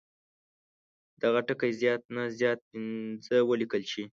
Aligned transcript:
دغه 1.21 1.39
ټکي 1.47 1.71
زیات 1.81 2.01
نه 2.15 2.23
زیات 2.39 2.59
پنځه 2.69 3.37
ولیکل 3.49 3.83
شي. 3.91 4.03